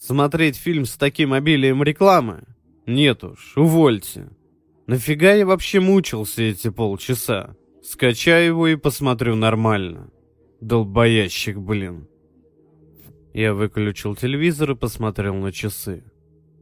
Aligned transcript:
Смотреть 0.00 0.56
фильм 0.56 0.86
с 0.86 0.96
таким 0.96 1.34
обилием 1.34 1.82
рекламы? 1.82 2.44
Нет 2.86 3.22
уж, 3.22 3.52
увольте. 3.54 4.30
Нафига 4.86 5.34
я 5.34 5.44
вообще 5.44 5.78
мучился 5.78 6.42
эти 6.42 6.70
полчаса? 6.70 7.54
Скачаю 7.82 8.46
его 8.46 8.66
и 8.68 8.76
посмотрю 8.76 9.36
нормально. 9.36 10.10
Долбоящик, 10.62 11.58
блин. 11.58 12.08
Я 13.34 13.52
выключил 13.52 14.16
телевизор 14.16 14.70
и 14.70 14.74
посмотрел 14.74 15.34
на 15.34 15.52
часы. 15.52 16.02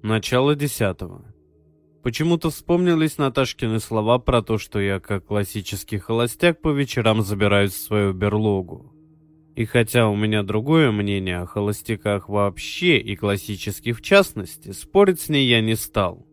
Начало 0.03 0.57
десятого. 0.57 1.25
Почему-то 2.03 2.51
вспомнились 2.51 3.19
Наташкины 3.19 3.79
слова 3.79 4.19
про 4.19 4.43
то, 4.43 4.59
что 4.59 4.81
я, 4.81 4.99
как 4.99 5.27
классический 5.27 5.99
холостяк, 5.99 6.61
по 6.61 6.71
вечерам 6.71 7.23
забираюсь 7.23 7.73
в 7.73 7.83
свою 7.83 8.13
берлогу. 8.13 8.93
И 9.59 9.65
хотя 9.65 10.09
у 10.09 10.15
меня 10.15 10.45
другое 10.45 10.93
мнение 10.93 11.39
о 11.39 11.47
холостяках 11.47 12.29
вообще 12.29 12.99
и 12.99 13.17
классических 13.17 13.99
в 13.99 14.03
частности, 14.03 14.71
спорить 14.71 15.21
с 15.21 15.29
ней 15.29 15.49
я 15.49 15.61
не 15.61 15.75
стал. 15.75 16.25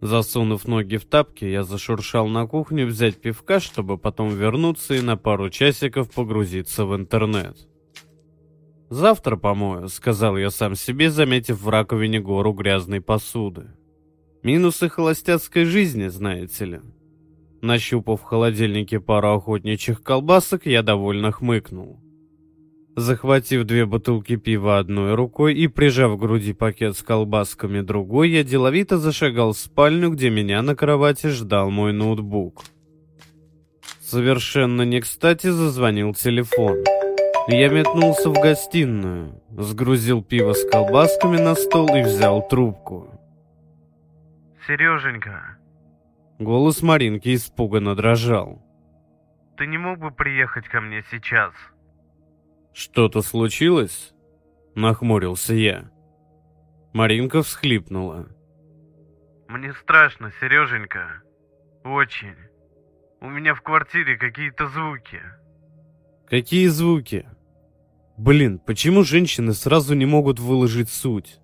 Засунув 0.00 0.68
ноги 0.68 0.98
в 0.98 1.04
тапки, 1.04 1.44
я 1.44 1.64
зашуршал 1.64 2.28
на 2.28 2.46
кухню 2.46 2.86
взять 2.86 3.20
пивка, 3.20 3.58
чтобы 3.58 3.98
потом 3.98 4.28
вернуться 4.28 4.94
и 4.94 5.00
на 5.00 5.16
пару 5.16 5.50
часиков 5.50 6.12
погрузиться 6.12 6.86
в 6.86 6.94
интернет. 6.94 7.56
«Завтра 8.88 9.36
помою»,— 9.36 9.88
сказал 9.88 10.36
я 10.36 10.50
сам 10.50 10.76
себе, 10.76 11.10
заметив 11.10 11.60
в 11.60 11.68
раковине 11.68 12.20
гору 12.20 12.52
грязной 12.52 13.00
посуды. 13.00 13.72
Минусы 14.44 14.88
холостяцкой 14.88 15.64
жизни, 15.64 16.06
знаете 16.06 16.64
ли. 16.66 16.80
Нащупав 17.62 18.20
в 18.20 18.22
холодильнике 18.22 19.00
пару 19.00 19.30
охотничьих 19.32 20.04
колбасок, 20.04 20.66
я 20.66 20.84
довольно 20.84 21.32
хмыкнул. 21.32 21.98
Захватив 22.98 23.64
две 23.64 23.86
бутылки 23.86 24.34
пива 24.34 24.78
одной 24.78 25.14
рукой 25.14 25.54
и 25.54 25.68
прижав 25.68 26.16
к 26.16 26.20
груди 26.20 26.52
пакет 26.52 26.96
с 26.96 27.02
колбасками 27.04 27.80
другой, 27.80 28.30
я 28.30 28.42
деловито 28.42 28.98
зашагал 28.98 29.52
в 29.52 29.56
спальню, 29.56 30.10
где 30.10 30.30
меня 30.30 30.62
на 30.62 30.74
кровати 30.74 31.28
ждал 31.28 31.70
мой 31.70 31.92
ноутбук. 31.92 32.64
Совершенно 34.00 34.82
не 34.82 35.00
кстати 35.00 35.46
зазвонил 35.46 36.12
телефон. 36.12 36.78
Я 37.46 37.68
метнулся 37.68 38.30
в 38.30 38.32
гостиную, 38.32 39.40
сгрузил 39.56 40.24
пиво 40.24 40.52
с 40.52 40.68
колбасками 40.68 41.36
на 41.36 41.54
стол 41.54 41.94
и 41.94 42.02
взял 42.02 42.48
трубку. 42.48 43.14
«Сереженька!» 44.66 45.56
Голос 46.40 46.82
Маринки 46.82 47.32
испуганно 47.32 47.94
дрожал. 47.94 48.60
«Ты 49.56 49.68
не 49.68 49.78
мог 49.78 50.00
бы 50.00 50.10
приехать 50.10 50.66
ко 50.66 50.80
мне 50.80 51.04
сейчас?» 51.12 51.52
«Что-то 52.72 53.22
случилось?»— 53.22 54.14
нахмурился 54.74 55.54
я. 55.54 55.90
Маринка 56.92 57.42
всхлипнула. 57.42 58.28
«Мне 59.48 59.72
страшно, 59.74 60.32
Сереженька. 60.40 61.22
Очень. 61.84 62.36
У 63.20 63.28
меня 63.28 63.54
в 63.54 63.62
квартире 63.62 64.16
какие-то 64.16 64.68
звуки». 64.68 65.20
«Какие 66.28 66.66
звуки?» 66.68 67.26
Блин, 68.18 68.58
почему 68.58 69.04
женщины 69.04 69.52
сразу 69.52 69.94
не 69.94 70.04
могут 70.04 70.40
выложить 70.40 70.90
суть? 70.90 71.38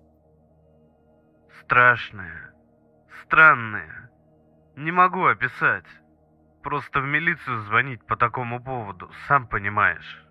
Страшные. 1.61 2.51
Странные. 3.23 4.09
Не 4.75 4.91
могу 4.91 5.23
описать. 5.23 5.85
Просто 6.61 6.99
в 6.99 7.05
милицию 7.05 7.63
звонить 7.63 8.05
по 8.05 8.17
такому 8.17 8.61
поводу, 8.61 9.09
сам 9.25 9.47
понимаешь. 9.47 10.24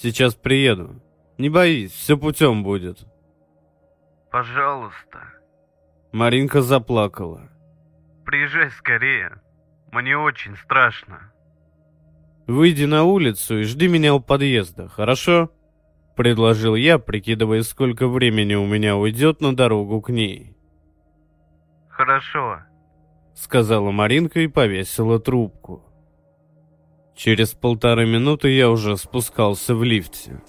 Сейчас 0.00 0.36
приеду. 0.36 1.02
Не 1.38 1.48
боись, 1.50 1.90
все 1.90 2.16
путем 2.16 2.62
будет. 2.62 3.04
Пожалуйста. 4.30 5.18
Маринка 6.12 6.62
заплакала. 6.62 7.50
Приезжай 8.24 8.70
скорее. 8.70 9.42
Мне 9.90 10.16
очень 10.16 10.56
страшно. 10.56 11.32
Выйди 12.46 12.84
на 12.84 13.02
улицу 13.02 13.58
и 13.58 13.62
жди 13.64 13.88
меня 13.88 14.14
у 14.14 14.20
подъезда, 14.20 14.88
хорошо? 14.88 15.50
Предложил 16.14 16.76
я, 16.76 17.00
прикидывая, 17.00 17.62
сколько 17.62 18.06
времени 18.06 18.54
у 18.54 18.66
меня 18.66 18.96
уйдет 18.96 19.40
на 19.40 19.54
дорогу 19.56 20.00
к 20.00 20.10
ней. 20.10 20.56
Хорошо. 21.88 22.60
Сказала 23.34 23.90
Маринка 23.90 24.38
и 24.40 24.46
повесила 24.46 25.18
трубку. 25.18 25.87
Через 27.18 27.50
полторы 27.50 28.06
минуты 28.06 28.48
я 28.50 28.70
уже 28.70 28.96
спускался 28.96 29.74
в 29.74 29.82
лифте. 29.82 30.40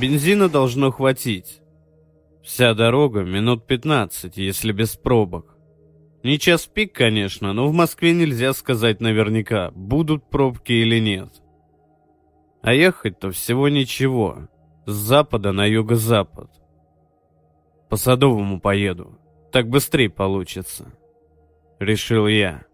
Бензина 0.00 0.48
должно 0.48 0.90
хватить. 0.90 1.60
Вся 2.42 2.74
дорога 2.74 3.22
минут 3.22 3.64
15, 3.64 4.36
если 4.36 4.72
без 4.72 4.96
пробок. 4.96 5.56
Не 6.24 6.40
час 6.40 6.66
пик, 6.66 6.92
конечно, 6.92 7.52
но 7.52 7.68
в 7.68 7.72
Москве 7.72 8.12
нельзя 8.12 8.52
сказать 8.52 9.00
наверняка, 9.00 9.70
будут 9.70 10.28
пробки 10.28 10.72
или 10.72 10.98
нет. 10.98 11.30
А 12.60 12.74
ехать-то 12.74 13.30
всего 13.30 13.68
ничего. 13.68 14.48
С 14.86 14.92
запада 14.92 15.52
на 15.52 15.66
юго-запад. 15.66 16.50
По 17.88 17.96
Садовому 17.96 18.58
поеду. 18.58 19.20
Так 19.52 19.68
быстрее 19.68 20.10
получится. 20.10 20.92
Решил 21.78 22.26
я. 22.26 22.64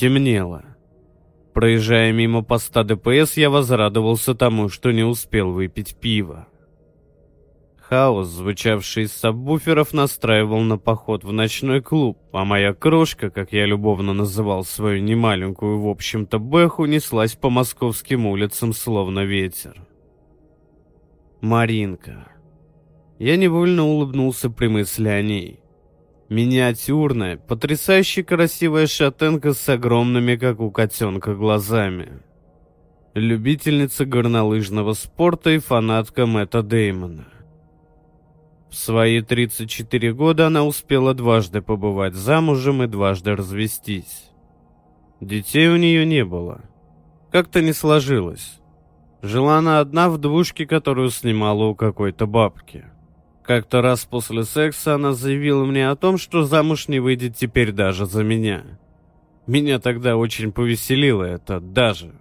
Темнело. 0.00 0.64
Проезжая 1.52 2.10
мимо 2.12 2.42
поста 2.42 2.84
ДПС, 2.84 3.36
я 3.36 3.50
возрадовался 3.50 4.34
тому, 4.34 4.70
что 4.70 4.92
не 4.92 5.02
успел 5.02 5.52
выпить 5.52 5.94
пиво. 5.94 6.48
Хаос, 7.76 8.28
звучавший 8.28 9.02
из 9.02 9.12
сабвуферов, 9.12 9.92
настраивал 9.92 10.60
на 10.60 10.78
поход 10.78 11.22
в 11.22 11.32
ночной 11.32 11.82
клуб, 11.82 12.18
а 12.32 12.46
моя 12.46 12.72
крошка, 12.72 13.28
как 13.28 13.52
я 13.52 13.66
любовно 13.66 14.14
называл 14.14 14.64
свою 14.64 15.02
немаленькую, 15.02 15.78
в 15.82 15.88
общем-то, 15.88 16.38
бэху, 16.38 16.86
неслась 16.86 17.34
по 17.34 17.50
московским 17.50 18.24
улицам, 18.24 18.72
словно 18.72 19.26
ветер. 19.26 19.86
Маринка. 21.42 22.26
Я 23.18 23.36
невольно 23.36 23.84
улыбнулся 23.84 24.48
при 24.48 24.68
мысли 24.68 25.08
о 25.08 25.20
ней. 25.20 25.59
Миниатюрная, 26.30 27.38
потрясающе 27.38 28.22
красивая 28.22 28.86
шатенка 28.86 29.52
с 29.52 29.68
огромными, 29.68 30.36
как 30.36 30.60
у 30.60 30.70
котенка, 30.70 31.34
глазами. 31.34 32.22
Любительница 33.14 34.04
горнолыжного 34.04 34.92
спорта 34.92 35.50
и 35.50 35.58
фанатка 35.58 36.26
Мэтта 36.26 36.62
Деймона. 36.62 37.26
В 38.70 38.76
свои 38.76 39.20
34 39.22 40.12
года 40.12 40.46
она 40.46 40.62
успела 40.62 41.14
дважды 41.14 41.62
побывать 41.62 42.14
замужем 42.14 42.84
и 42.84 42.86
дважды 42.86 43.34
развестись. 43.34 44.30
Детей 45.20 45.68
у 45.68 45.76
нее 45.76 46.06
не 46.06 46.24
было. 46.24 46.60
Как-то 47.32 47.60
не 47.60 47.72
сложилось. 47.72 48.60
Жила 49.20 49.58
она 49.58 49.80
одна 49.80 50.08
в 50.08 50.18
двушке, 50.18 50.64
которую 50.64 51.10
снимала 51.10 51.64
у 51.64 51.74
какой-то 51.74 52.28
бабки. 52.28 52.84
Как-то 53.50 53.82
раз 53.82 54.04
после 54.04 54.44
секса 54.44 54.94
она 54.94 55.12
заявила 55.12 55.64
мне 55.64 55.90
о 55.90 55.96
том, 55.96 56.18
что 56.18 56.44
замуж 56.44 56.86
не 56.86 57.00
выйдет 57.00 57.34
теперь 57.34 57.72
даже 57.72 58.06
за 58.06 58.22
меня. 58.22 58.62
Меня 59.48 59.80
тогда 59.80 60.16
очень 60.16 60.52
повеселило 60.52 61.24
это 61.24 61.58
«даже». 61.58 62.14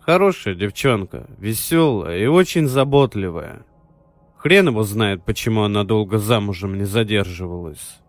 Хорошая 0.00 0.56
девчонка, 0.56 1.28
веселая 1.38 2.18
и 2.18 2.26
очень 2.26 2.66
заботливая. 2.66 3.64
Хрен 4.38 4.66
его 4.66 4.82
знает, 4.82 5.24
почему 5.24 5.62
она 5.62 5.84
долго 5.84 6.18
замужем 6.18 6.76
не 6.76 6.86
задерживалась. 6.86 8.00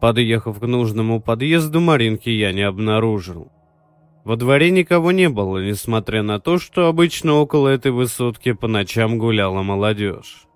Подъехав 0.00 0.58
к 0.58 0.66
нужному 0.66 1.20
подъезду, 1.20 1.78
Маринки 1.80 2.30
я 2.30 2.54
не 2.54 2.62
обнаружил. 2.62 3.52
Во 4.24 4.36
дворе 4.36 4.70
никого 4.70 5.12
не 5.12 5.28
было, 5.28 5.62
несмотря 5.62 6.22
на 6.22 6.40
то, 6.40 6.58
что 6.58 6.86
обычно 6.86 7.34
около 7.34 7.68
этой 7.68 7.92
высотки 7.92 8.52
по 8.52 8.66
ночам 8.66 9.18
гуляла 9.18 9.62
молодежь. 9.62 10.46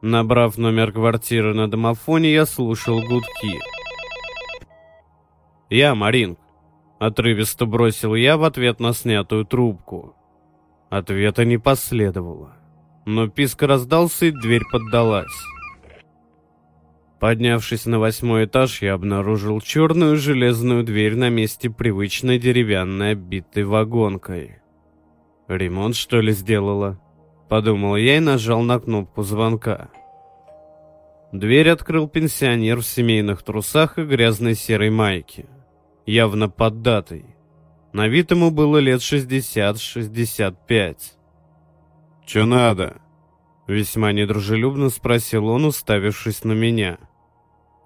Набрав 0.00 0.58
номер 0.58 0.92
квартиры 0.92 1.54
на 1.54 1.68
домофоне, 1.68 2.32
я 2.32 2.46
слушал 2.46 3.00
гудки. 3.00 3.58
«Я, 5.70 5.94
Маринк»,— 5.94 6.38
отрывисто 6.98 7.66
бросил 7.66 8.14
я 8.14 8.36
в 8.36 8.44
ответ 8.44 8.80
на 8.80 8.92
снятую 8.92 9.44
трубку. 9.44 10.14
Ответа 10.88 11.44
не 11.44 11.58
последовало 11.58 12.58
но 13.08 13.26
писк 13.26 13.62
раздался 13.62 14.26
и 14.26 14.30
дверь 14.30 14.64
поддалась. 14.70 15.32
Поднявшись 17.18 17.86
на 17.86 17.98
восьмой 17.98 18.44
этаж, 18.44 18.82
я 18.82 18.92
обнаружил 18.92 19.62
черную 19.62 20.18
железную 20.18 20.84
дверь 20.84 21.16
на 21.16 21.30
месте 21.30 21.70
привычной 21.70 22.38
деревянной 22.38 23.12
обитой 23.12 23.64
вагонкой. 23.64 24.58
«Ремонт, 25.48 25.96
что 25.96 26.20
ли, 26.20 26.32
сделала?» 26.32 27.00
Подумал 27.48 27.96
я 27.96 28.18
и 28.18 28.20
нажал 28.20 28.60
на 28.62 28.78
кнопку 28.78 29.22
звонка. 29.22 29.88
Дверь 31.32 31.70
открыл 31.70 32.06
пенсионер 32.08 32.78
в 32.78 32.86
семейных 32.86 33.42
трусах 33.42 33.98
и 33.98 34.04
грязной 34.04 34.54
серой 34.54 34.90
майке, 34.90 35.46
явно 36.06 36.48
поддатый. 36.48 37.34
На 37.92 38.08
вид 38.08 38.30
ему 38.30 38.50
было 38.50 38.78
лет 38.78 39.00
60-65. 39.00 40.96
«Чё 42.26 42.46
надо?» 42.46 43.00
Весьма 43.66 44.12
недружелюбно 44.12 44.88
спросил 44.88 45.48
он, 45.48 45.66
уставившись 45.66 46.44
на 46.44 46.52
меня. 46.52 46.98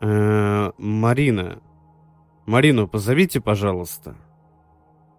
«Э, 0.00 0.70
Марина. 0.78 1.60
Марину 2.46 2.86
позовите, 2.86 3.40
пожалуйста». 3.40 4.16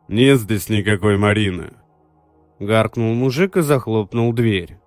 «Нет 0.07 0.40
здесь 0.40 0.69
никакой 0.69 1.18
Марины»,— 1.18 1.74
гаркнул 2.59 3.13
мужик 3.13 3.57
и 3.57 3.61
захлопнул 3.61 4.33
дверь. 4.33 4.77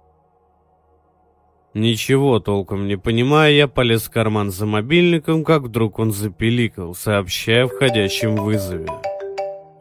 Ничего 1.75 2.41
толком 2.41 2.89
не 2.89 2.97
понимая, 2.97 3.53
я 3.53 3.69
полез 3.69 4.07
в 4.07 4.11
карман 4.11 4.51
за 4.51 4.65
мобильником, 4.65 5.45
как 5.45 5.63
вдруг 5.63 5.99
он 5.99 6.11
запеликал, 6.11 6.95
сообщая 6.95 7.65
о 7.65 7.69
входящем 7.69 8.37
вызове. 8.37 8.89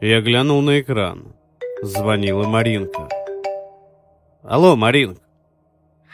Я 0.00 0.20
глянул 0.20 0.60
на 0.60 0.80
экран. 0.80 1.34
Звонила 1.82 2.46
Маринка. 2.46 3.08
«Алло, 4.42 4.76
Маринка!» 4.76 5.22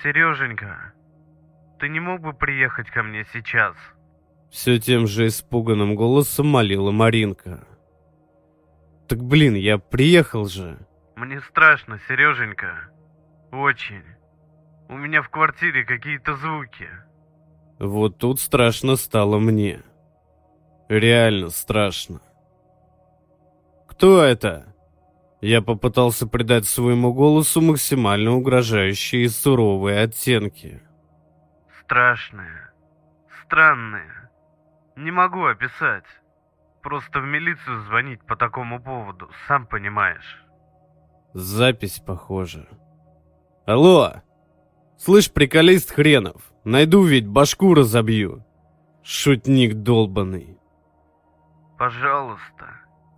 «Сереженька, 0.02 0.92
ты 1.78 1.88
не 1.88 2.00
мог 2.00 2.20
бы 2.20 2.32
приехать 2.32 2.88
ко 2.90 3.02
мне 3.02 3.26
сейчас?» 3.32 3.74
Все 4.50 4.78
тем 4.78 5.06
же 5.06 5.28
испуганным 5.28 5.94
голосом 5.94 6.46
молила 6.46 6.90
Маринка. 6.90 7.66
Так 9.08 9.22
блин, 9.24 9.54
я 9.54 9.78
приехал 9.78 10.46
же. 10.46 10.78
Мне 11.22 11.40
страшно, 11.40 12.00
Сереженька. 12.08 12.90
Очень. 13.52 14.02
У 14.88 14.96
меня 14.96 15.22
в 15.22 15.28
квартире 15.28 15.84
какие-то 15.84 16.34
звуки. 16.34 16.88
Вот 17.78 18.18
тут 18.18 18.40
страшно 18.40 18.96
стало 18.96 19.38
мне. 19.38 19.84
Реально 20.88 21.50
страшно. 21.50 22.20
Кто 23.86 24.20
это? 24.20 24.74
Я 25.40 25.62
попытался 25.62 26.26
придать 26.26 26.64
своему 26.64 27.14
голосу 27.14 27.60
максимально 27.60 28.32
угрожающие 28.32 29.22
и 29.22 29.28
суровые 29.28 30.00
оттенки. 30.00 30.82
Страшные. 31.82 32.72
Странные. 33.44 34.28
Не 34.96 35.12
могу 35.12 35.44
описать. 35.44 36.06
Просто 36.82 37.20
в 37.20 37.24
милицию 37.26 37.82
звонить 37.82 38.26
по 38.26 38.34
такому 38.34 38.82
поводу, 38.82 39.30
сам 39.46 39.68
понимаешь. 39.68 40.42
Запись 41.34 42.02
похожа. 42.04 42.68
Алло! 43.66 44.22
Слышь, 44.98 45.32
приколист 45.32 45.90
хренов, 45.90 46.52
найду 46.64 47.02
ведь 47.02 47.26
башку 47.26 47.74
разобью. 47.74 48.44
Шутник 49.02 49.74
долбанный. 49.74 50.58
Пожалуйста. 51.78 52.66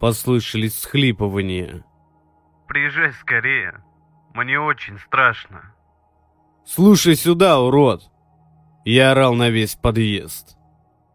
Послышались 0.00 0.78
схлипывания. 0.78 1.84
Приезжай 2.68 3.12
скорее. 3.12 3.82
Мне 4.32 4.58
очень 4.58 4.98
страшно. 4.98 5.74
Слушай 6.64 7.16
сюда, 7.16 7.60
урод. 7.60 8.02
Я 8.84 9.12
орал 9.12 9.34
на 9.34 9.50
весь 9.50 9.74
подъезд. 9.74 10.56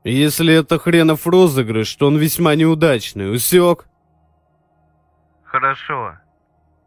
Если 0.04 0.54
это 0.54 0.78
хренов 0.78 1.26
розыгрыш, 1.26 1.94
то 1.96 2.08
он 2.08 2.18
весьма 2.18 2.56
неудачный, 2.56 3.34
усек? 3.34 3.88
Хорошо. 5.44 6.18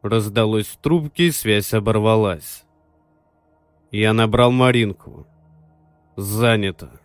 Раздалось 0.02 0.66
в 0.66 0.78
трубке, 0.78 1.30
связь 1.30 1.72
оборвалась. 1.72 2.64
Я 3.92 4.12
набрал 4.12 4.50
Маринку. 4.50 5.26
Занято. 6.16 7.00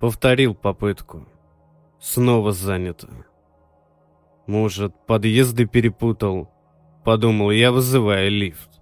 Повторил 0.00 0.54
попытку. 0.54 1.28
Снова 2.00 2.52
занято. 2.52 3.08
Может, 4.46 4.94
подъезды 5.06 5.66
перепутал? 5.66 6.50
Подумал 7.04 7.50
я, 7.50 7.70
вызывая 7.70 8.28
лифт. 8.28 8.80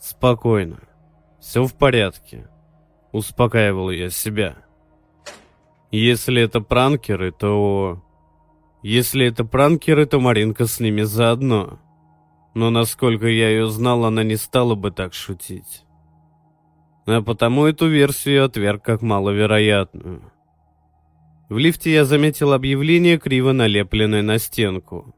Спокойно. 0.00 0.80
Все 1.40 1.64
в 1.64 1.74
порядке. 1.74 2.48
Успокаивал 3.12 3.90
я 3.90 4.10
себя. 4.10 4.56
Если 5.92 6.42
это 6.42 6.60
пранкеры, 6.60 7.30
то... 7.30 8.02
Если 8.82 9.26
это 9.26 9.44
пранкеры, 9.44 10.06
то 10.06 10.18
Маринка 10.18 10.66
с 10.66 10.80
ними 10.80 11.02
заодно. 11.02 11.78
Но 12.54 12.70
насколько 12.70 13.26
я 13.26 13.48
ее 13.48 13.68
знал, 13.68 14.04
она 14.04 14.24
не 14.24 14.36
стала 14.36 14.74
бы 14.74 14.90
так 14.90 15.14
шутить. 15.14 15.84
А 17.06 17.22
потому 17.22 17.66
эту 17.66 17.88
версию 17.88 18.44
отверг 18.44 18.84
как 18.84 19.02
маловероятную. 19.02 20.32
В 21.48 21.58
лифте 21.58 21.92
я 21.92 22.04
заметил 22.04 22.52
объявление, 22.52 23.18
криво 23.18 23.52
налепленное 23.52 24.22
на 24.22 24.38
стенку. 24.38 25.14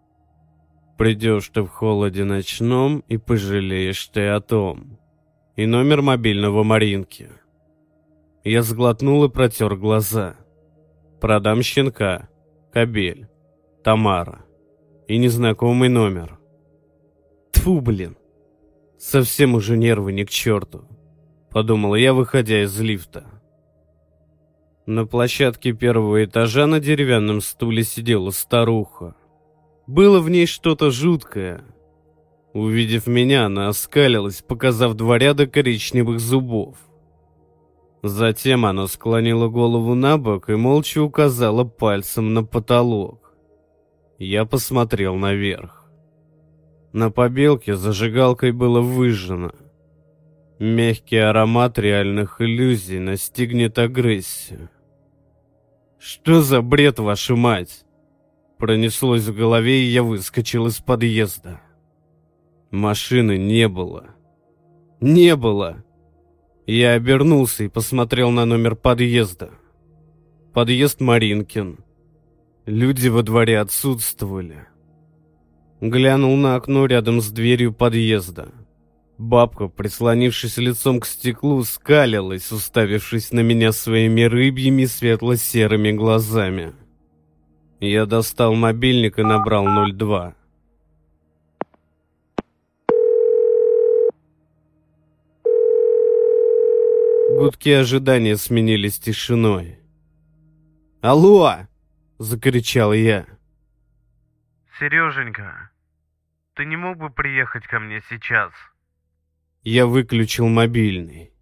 «Придешь 0.98 1.48
ты 1.48 1.62
в 1.62 1.68
холоде 1.68 2.24
ночном 2.24 3.00
и 3.08 3.16
пожалеешь 3.16 4.06
ты 4.08 4.28
о 4.28 4.40
том». 4.40 4.98
И 5.56 5.66
номер 5.66 6.02
мобильного 6.02 6.64
Маринки. 6.64 7.30
Я 8.42 8.62
сглотнул 8.62 9.24
и 9.24 9.28
протер 9.28 9.76
глаза. 9.76 10.34
Продам 11.20 11.62
щенка, 11.62 12.28
кобель, 12.72 13.28
Тамара 13.84 14.46
и 15.08 15.18
незнакомый 15.18 15.90
номер. 15.90 16.38
Тфу, 17.52 17.82
блин. 17.82 18.16
Совсем 18.98 19.54
уже 19.54 19.76
нервы 19.76 20.14
не 20.14 20.24
к 20.24 20.30
черту, 20.30 20.86
подумал 21.50 21.94
я, 21.94 22.14
выходя 22.14 22.62
из 22.62 22.80
лифта. 22.80 23.26
На 24.86 25.04
площадке 25.06 25.72
первого 25.72 26.24
этажа 26.24 26.66
на 26.66 26.80
деревянном 26.80 27.42
стуле 27.42 27.84
сидела 27.84 28.30
старуха. 28.30 29.16
Было 29.86 30.20
в 30.20 30.30
ней 30.30 30.46
что-то 30.46 30.90
жуткое. 30.90 31.62
Увидев 32.54 33.06
меня, 33.06 33.44
она 33.44 33.68
оскалилась, 33.68 34.40
показав 34.40 34.94
два 34.94 35.18
ряда 35.18 35.46
коричневых 35.46 36.20
зубов. 36.20 36.78
Затем 38.02 38.64
она 38.64 38.86
склонила 38.86 39.48
голову 39.48 39.94
на 39.94 40.16
бок 40.16 40.48
и 40.48 40.54
молча 40.54 41.02
указала 41.02 41.64
пальцем 41.64 42.32
на 42.32 42.44
потолок. 42.44 43.23
Я 44.18 44.44
посмотрел 44.44 45.16
наверх. 45.16 45.84
На 46.92 47.10
побелке 47.10 47.74
зажигалкой 47.74 48.52
было 48.52 48.80
выжжено. 48.80 49.52
Мягкий 50.60 51.16
аромат 51.16 51.78
реальных 51.78 52.40
иллюзий 52.40 53.00
настигнет 53.00 53.78
агрессию. 53.78 54.70
«Что 55.98 56.42
за 56.42 56.62
бред, 56.62 56.98
ваша 56.98 57.34
мать?» 57.34 57.84
Пронеслось 58.58 59.24
в 59.24 59.34
голове, 59.34 59.82
и 59.82 59.90
я 59.90 60.02
выскочил 60.02 60.66
из 60.66 60.78
подъезда. 60.78 61.60
Машины 62.70 63.36
не 63.36 63.68
было. 63.68 64.14
Не 65.00 65.34
было. 65.34 65.84
Я 66.66 66.92
обернулся 66.92 67.64
и 67.64 67.68
посмотрел 67.68 68.30
на 68.30 68.46
номер 68.46 68.76
подъезда. 68.76 69.50
Подъезд 70.52 71.00
Маринкин. 71.00 71.83
Люди 72.66 73.08
во 73.08 73.22
дворе 73.22 73.60
отсутствовали. 73.60 74.66
Глянул 75.82 76.34
на 76.36 76.54
окно 76.54 76.86
рядом 76.86 77.20
с 77.20 77.30
дверью 77.30 77.74
подъезда. 77.74 78.52
Бабка, 79.18 79.68
прислонившись 79.68 80.56
лицом 80.56 81.00
к 81.00 81.06
стеклу, 81.06 81.62
скалилась, 81.62 82.50
уставившись 82.50 83.32
на 83.32 83.40
меня 83.40 83.70
своими 83.72 84.22
рыбьими 84.22 84.86
светло-серыми 84.86 85.92
глазами. 85.92 86.72
Я 87.80 88.06
достал 88.06 88.54
мобильник 88.54 89.18
и 89.18 89.22
набрал 89.22 89.66
02. 89.92 90.34
Гудки 97.36 97.68
ожидания 97.68 98.36
сменились 98.38 98.98
тишиной. 98.98 99.80
«Алло!»— 101.02 101.56
закричал 102.18 102.92
я. 102.92 103.26
Сереженька, 104.78 105.70
ты 106.54 106.64
не 106.64 106.76
мог 106.76 106.98
бы 106.98 107.10
приехать 107.10 107.66
ко 107.66 107.78
мне 107.80 108.02
сейчас? 108.08 108.52
Я 109.62 109.86
выключил 109.86 110.48
мобильный. 110.48 111.32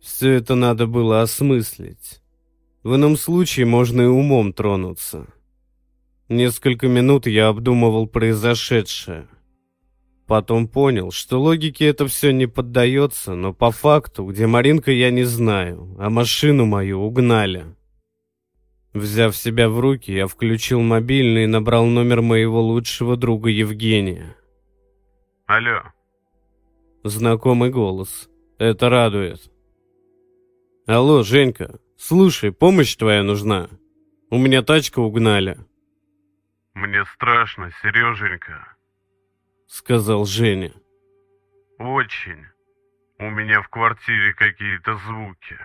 Все 0.00 0.32
это 0.32 0.54
надо 0.54 0.86
было 0.86 1.22
осмыслить. 1.22 2.22
В 2.82 2.96
ином 2.96 3.16
случае 3.16 3.66
можно 3.66 4.02
и 4.02 4.06
умом 4.06 4.52
тронуться. 4.52 5.28
Несколько 6.28 6.88
минут 6.88 7.26
я 7.26 7.48
обдумывал 7.48 8.06
произошедшее. 8.08 9.28
Потом 10.26 10.66
понял, 10.66 11.12
что 11.12 11.40
логике 11.40 11.86
это 11.86 12.06
все 12.06 12.32
не 12.32 12.46
поддается, 12.46 13.34
но 13.34 13.52
по 13.52 13.70
факту, 13.70 14.24
где 14.24 14.46
Маринка, 14.46 14.90
я 14.90 15.10
не 15.10 15.24
знаю, 15.24 15.94
а 15.98 16.10
машину 16.10 16.64
мою 16.64 17.00
угнали. 17.00 17.66
Взяв 18.94 19.34
себя 19.34 19.68
в 19.68 19.80
руки, 19.80 20.12
я 20.12 20.26
включил 20.26 20.80
мобильный 20.82 21.44
и 21.44 21.46
набрал 21.46 21.86
номер 21.86 22.20
моего 22.20 22.60
лучшего 22.60 23.16
друга 23.16 23.48
Евгения. 23.48 24.36
Алло. 25.46 25.82
Знакомый 27.02 27.70
голос. 27.70 28.28
Это 28.58 28.90
радует. 28.90 29.50
Алло, 30.86 31.22
Женька, 31.22 31.80
слушай, 31.96 32.52
помощь 32.52 32.94
твоя 32.96 33.22
нужна. 33.22 33.70
У 34.30 34.36
меня 34.36 34.62
тачку 34.62 35.02
угнали. 35.02 35.58
Мне 36.74 37.04
страшно, 37.14 37.70
Сереженька. 37.82 38.76
Сказал 39.66 40.26
Женя. 40.26 40.72
Очень. 41.78 42.46
У 43.18 43.30
меня 43.30 43.62
в 43.62 43.68
квартире 43.68 44.34
какие-то 44.34 44.96
звуки. 44.96 45.58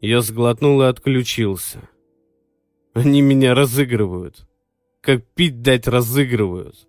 Я 0.00 0.20
сглотнул 0.20 0.82
и 0.82 0.86
отключился. 0.86 1.88
Они 2.92 3.22
меня 3.22 3.54
разыгрывают. 3.54 4.46
Как 5.00 5.24
пить 5.34 5.62
дать 5.62 5.86
разыгрывают. 5.86 6.88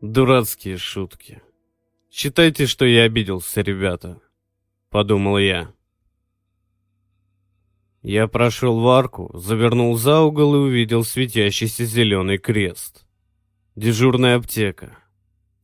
Дурацкие 0.00 0.78
шутки. 0.78 1.42
Считайте, 2.10 2.66
что 2.66 2.84
я 2.84 3.02
обиделся, 3.02 3.62
ребята. 3.62 4.20
Подумал 4.90 5.38
я. 5.38 5.72
Я 8.02 8.28
прошел 8.28 8.80
в 8.80 8.88
арку, 8.88 9.30
завернул 9.34 9.96
за 9.96 10.20
угол 10.20 10.54
и 10.54 10.58
увидел 10.58 11.04
светящийся 11.04 11.84
зеленый 11.84 12.38
крест. 12.38 13.04
Дежурная 13.74 14.36
аптека. 14.36 14.98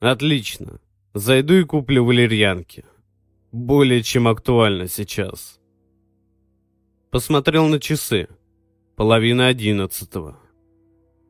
Отлично. 0.01 0.81
Зайду 1.15 1.55
и 1.55 1.65
куплю 1.65 2.05
валерьянки. 2.05 2.85
Более 3.53 4.03
чем 4.03 4.29
актуально 4.29 4.89
сейчас. 4.89 5.62
Посмотрел 7.13 7.69
на 7.69 7.79
часы. 7.79 8.27
Половина 8.97 9.49
одиннадцатого. 9.49 10.39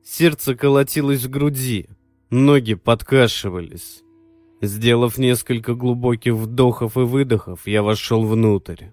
Сердце 0.05 0.55
колотилось 0.55 1.25
в 1.25 1.29
груди, 1.29 1.89
ноги 2.31 2.75
подкашивались. 2.75 4.05
Сделав 4.61 5.19
несколько 5.19 5.75
глубоких 5.75 6.35
вдохов 6.35 6.97
и 6.97 7.01
выдохов, 7.01 7.67
я 7.67 7.83
вошел 7.83 8.25
внутрь. 8.25 8.91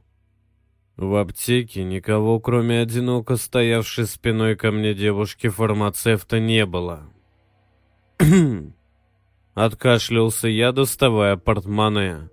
В 0.98 1.14
аптеке 1.18 1.84
никого, 1.84 2.40
кроме 2.40 2.80
одиноко 2.80 3.36
стоявшей 3.36 4.08
спиной 4.08 4.56
ко 4.56 4.72
мне 4.72 4.96
девушки-фармацевта, 4.96 6.40
не 6.40 6.66
было. 6.66 7.08
Откашлялся 9.54 10.48
я, 10.48 10.72
доставая 10.72 11.38
портмоне. 11.38 12.32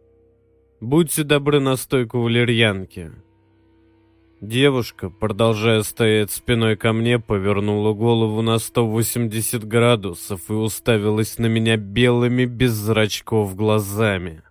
«Будьте 0.81 1.25
добры 1.25 1.61
на 1.61 1.77
стойку 1.77 2.21
валерьянки». 2.21 3.13
Девушка, 4.43 5.09
продолжая 5.09 5.83
стоять 5.83 6.31
спиной 6.31 6.77
ко 6.77 6.93
мне, 6.93 7.19
повернула 7.19 7.95
голову 7.95 8.43
на 8.43 8.59
180 8.59 9.67
градусов 9.67 10.51
и 10.51 10.53
уставилась 10.53 11.39
на 11.39 11.47
меня 11.47 11.79
белыми 11.79 12.45
без 12.45 12.73
зрачков 12.73 13.57
глазами. 13.57 14.43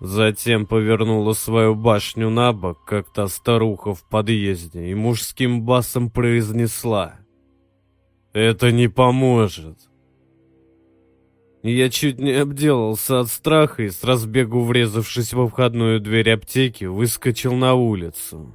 Затем 0.00 0.66
повернула 0.66 1.32
свою 1.32 1.74
башню 1.74 2.30
на 2.30 2.52
бок, 2.52 2.84
как 2.84 3.12
та 3.12 3.26
старуха 3.26 3.92
в 3.92 4.08
подъезде, 4.08 4.86
и 4.86 4.94
мужским 4.94 5.62
басом 5.62 6.08
произнесла 6.08 7.16
«Это 8.32 8.70
не 8.70 8.86
поможет». 8.86 9.78
Я 11.64 11.88
чуть 11.88 12.18
не 12.18 12.32
обделался 12.32 13.20
от 13.20 13.28
страха 13.28 13.84
и 13.84 13.88
с 13.88 14.04
разбегу 14.04 14.64
врезавшись 14.64 15.32
во 15.32 15.48
входную 15.48 15.98
дверь 15.98 16.32
аптеки, 16.32 16.84
выскочил 16.84 17.54
на 17.54 17.72
улицу. 17.72 18.54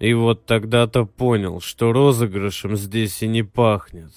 И 0.00 0.12
вот 0.12 0.44
тогда-то 0.44 1.04
понял, 1.04 1.60
что 1.60 1.92
розыгрышем 1.92 2.76
здесь 2.76 3.22
и 3.22 3.28
не 3.28 3.44
пахнет. 3.44 4.10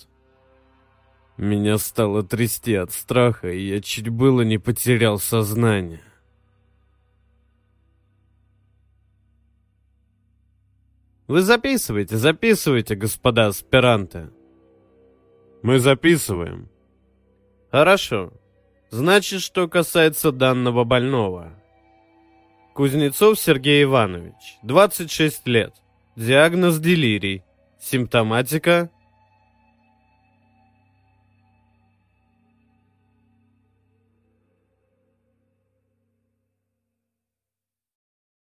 Меня 1.38 1.78
стало 1.78 2.24
трясти 2.24 2.74
от 2.74 2.92
страха, 2.92 3.52
и 3.52 3.68
я 3.68 3.80
чуть 3.80 4.10
было 4.10 4.42
не 4.42 4.58
потерял 4.58 5.20
сознание. 5.20 6.02
Вы 11.28 11.42
записывайте, 11.44 12.18
записывайте, 12.18 12.96
господа 12.96 13.46
аспиранты. 13.46 14.32
Мы 15.62 15.78
записываем. 15.78 16.70
Хорошо. 17.72 18.32
Значит, 18.90 19.42
что 19.42 19.68
касается 19.68 20.32
данного 20.32 20.84
больного. 20.84 21.54
Кузнецов 22.74 23.40
Сергей 23.40 23.84
Иванович, 23.84 24.60
26 24.64 25.48
лет. 25.48 25.74
Диагноз 26.16 26.80
делирий. 26.80 27.44
Симптоматика 27.80 28.90